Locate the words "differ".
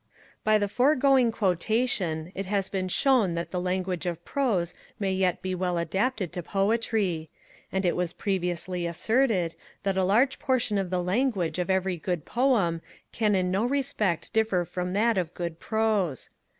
14.33-14.65